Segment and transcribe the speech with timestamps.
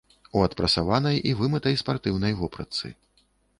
[0.37, 2.95] У адпрасаванай і вымытай спартыўнай вопратцы.